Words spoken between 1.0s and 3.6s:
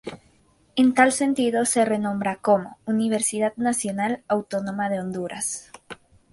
sentido se renombra como: Universidad